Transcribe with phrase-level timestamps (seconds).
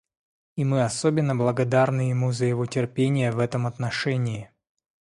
[0.55, 4.49] И мы особенно благодарны ему за его терпение в этом отношении.